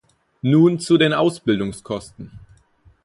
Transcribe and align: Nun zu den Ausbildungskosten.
Nun 0.41 0.79
zu 0.79 0.97
den 0.97 1.13
Ausbildungskosten. 1.13 2.31